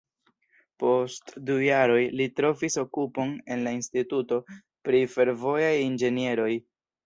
[0.83, 6.53] Post du jaroj, li trovis okupon en la Instituto pri Fervojaj Inĝenieroj.